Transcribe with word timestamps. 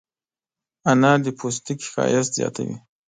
انار 0.91 1.19
د 1.25 1.27
پوستکي 1.39 1.85
ښایست 1.91 2.31
زیاتوي. 2.37 2.77